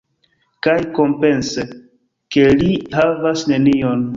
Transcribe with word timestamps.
Kaj, 0.67 0.77
kompense, 0.99 1.67
ke 2.37 2.47
li 2.63 2.73
havas 2.97 3.45
nenion. 3.53 4.07